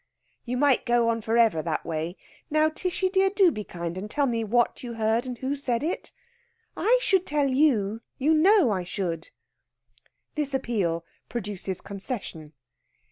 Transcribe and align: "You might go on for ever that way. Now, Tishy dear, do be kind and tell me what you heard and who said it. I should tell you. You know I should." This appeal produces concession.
"You 0.45 0.57
might 0.57 0.83
go 0.87 1.09
on 1.09 1.21
for 1.21 1.37
ever 1.37 1.61
that 1.61 1.85
way. 1.85 2.17
Now, 2.49 2.69
Tishy 2.69 3.07
dear, 3.07 3.29
do 3.29 3.51
be 3.51 3.63
kind 3.63 3.99
and 3.99 4.09
tell 4.09 4.25
me 4.25 4.43
what 4.43 4.81
you 4.81 4.95
heard 4.95 5.27
and 5.27 5.37
who 5.37 5.55
said 5.55 5.83
it. 5.83 6.11
I 6.75 6.97
should 6.99 7.23
tell 7.23 7.47
you. 7.49 8.01
You 8.17 8.33
know 8.33 8.71
I 8.71 8.83
should." 8.83 9.29
This 10.33 10.55
appeal 10.55 11.05
produces 11.29 11.81
concession. 11.81 12.53